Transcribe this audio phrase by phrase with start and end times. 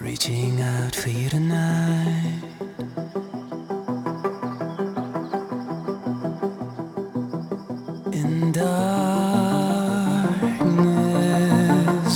[0.00, 2.42] Reaching out for you tonight.
[8.12, 8.76] In darkness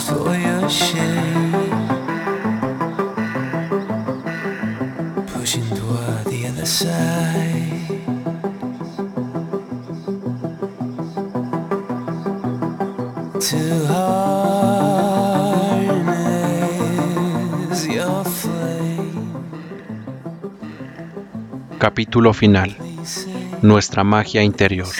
[0.09, 1.73] for your shade.
[5.27, 8.39] Pushing toward the other side.
[21.80, 22.77] Capítulo final.
[23.62, 24.91] Nuestra magia interior.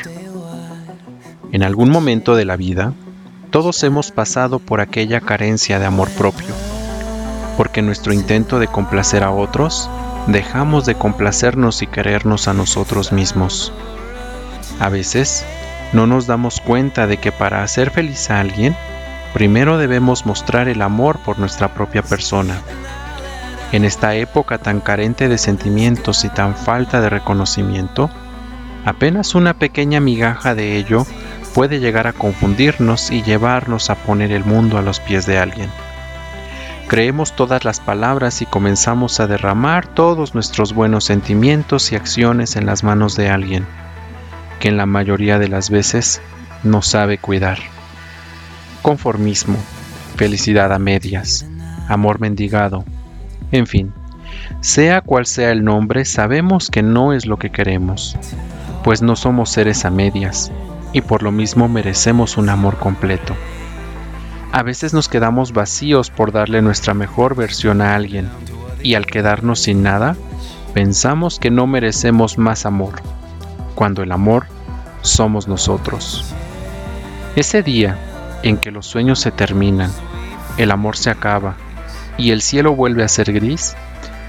[1.53, 2.95] En algún momento de la vida,
[3.51, 6.55] todos hemos pasado por aquella carencia de amor propio,
[7.59, 9.91] porque en nuestro intento de complacer a otros,
[10.27, 13.75] dejamos de complacernos y querernos a nosotros mismos.
[14.79, 15.45] A veces,
[15.93, 18.75] no nos damos cuenta de que para hacer feliz a alguien,
[19.35, 22.63] primero debemos mostrar el amor por nuestra propia persona.
[23.73, 28.11] En esta época tan carente de sentimientos y tan falta de reconocimiento,
[28.85, 31.07] apenas una pequeña migaja de ello
[31.55, 35.71] puede llegar a confundirnos y llevarnos a poner el mundo a los pies de alguien.
[36.89, 42.67] Creemos todas las palabras y comenzamos a derramar todos nuestros buenos sentimientos y acciones en
[42.67, 43.65] las manos de alguien,
[44.59, 46.21] que en la mayoría de las veces
[46.65, 47.59] no sabe cuidar.
[48.83, 49.59] Conformismo,
[50.17, 51.47] felicidad a medias,
[51.87, 52.85] amor mendigado,
[53.53, 53.93] en fin,
[54.61, 58.17] sea cual sea el nombre, sabemos que no es lo que queremos,
[58.85, 60.53] pues no somos seres a medias,
[60.93, 63.35] y por lo mismo merecemos un amor completo.
[64.53, 68.29] A veces nos quedamos vacíos por darle nuestra mejor versión a alguien,
[68.83, 70.17] y al quedarnos sin nada,
[70.75, 72.95] pensamos que no merecemos más amor,
[73.75, 74.47] cuando el amor
[75.03, 76.35] somos nosotros.
[77.37, 77.97] Ese día
[78.43, 79.91] en que los sueños se terminan,
[80.57, 81.57] el amor se acaba
[82.21, 83.75] y el cielo vuelve a ser gris,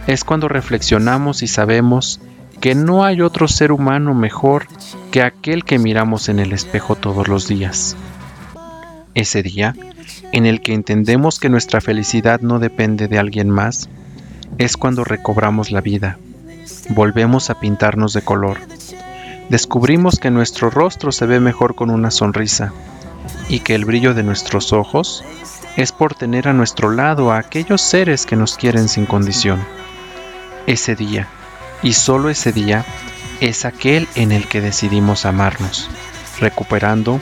[0.08, 2.22] es cuando reflexionamos y sabemos
[2.62, 4.68] que no hay otro ser humano mejor
[5.12, 7.98] que aquel que miramos en el espejo todos los días.
[9.14, 9.76] Ese día,
[10.32, 13.90] en el que entendemos que nuestra felicidad no depende de alguien más,
[14.58, 16.18] es cuando recobramos la vida,
[16.90, 18.60] volvemos a pintarnos de color,
[19.50, 22.72] descubrimos que nuestro rostro se ve mejor con una sonrisa
[23.50, 25.26] y que el brillo de nuestros ojos
[25.78, 29.64] es por tener a nuestro lado a aquellos seres que nos quieren sin condición.
[30.68, 31.28] Ese día,
[31.82, 32.86] y solo ese día,
[33.40, 35.90] es aquel en el que decidimos amarnos,
[36.40, 37.20] recuperando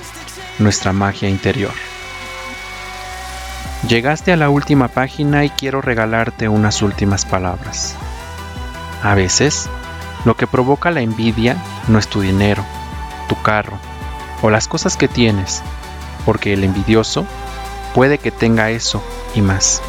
[0.57, 1.73] nuestra magia interior.
[3.87, 7.95] Llegaste a la última página y quiero regalarte unas últimas palabras.
[9.01, 9.69] A veces,
[10.25, 11.55] lo que provoca la envidia
[11.87, 12.65] no es tu dinero,
[13.29, 13.79] tu carro
[14.41, 15.61] o las cosas que tienes,
[16.25, 17.25] porque el envidioso
[17.99, 19.03] puede que tenga eso
[19.35, 19.81] y más.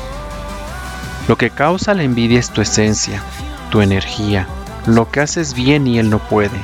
[1.29, 3.23] Lo que causa la envidia es tu esencia,
[3.71, 4.49] tu energía,
[4.85, 6.59] lo que haces bien y él no puede,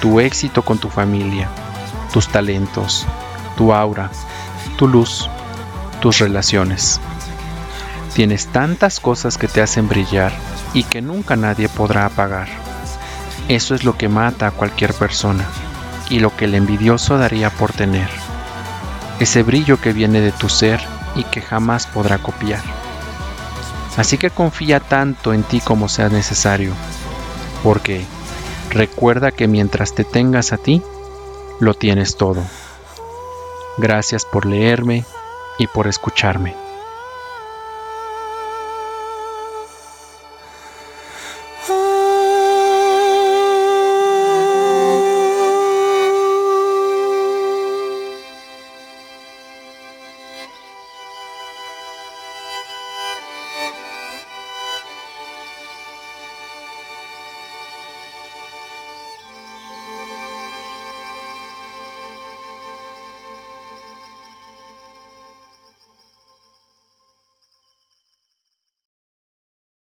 [0.00, 1.50] tu éxito con tu familia,
[2.14, 3.06] tus talentos,
[3.58, 4.10] tu aura,
[4.78, 5.28] tu luz,
[6.00, 6.98] tus relaciones.
[8.14, 10.32] Tienes tantas cosas que te hacen brillar
[10.72, 12.48] y que nunca nadie podrá apagar.
[13.48, 15.44] Eso es lo que mata a cualquier persona
[16.08, 18.23] y lo que el envidioso daría por tener.
[19.20, 20.80] Ese brillo que viene de tu ser
[21.14, 22.62] y que jamás podrá copiar.
[23.96, 26.72] Así que confía tanto en ti como sea necesario,
[27.62, 28.04] porque
[28.70, 30.82] recuerda que mientras te tengas a ti,
[31.60, 32.42] lo tienes todo.
[33.78, 35.04] Gracias por leerme
[35.58, 36.63] y por escucharme.